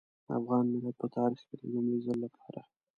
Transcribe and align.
افغان 0.37 0.63
ملت 0.73 0.95
په 1.01 1.07
تاريخ 1.15 1.41
کې 1.47 1.55
د 1.59 1.63
لومړي 1.73 1.99
ځل 2.05 2.17
لپاره. 2.25 2.61